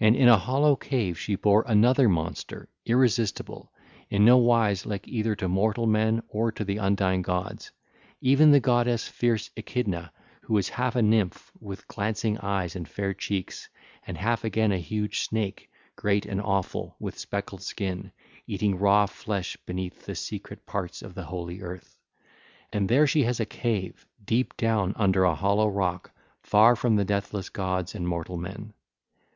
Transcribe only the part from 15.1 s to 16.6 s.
snake, great and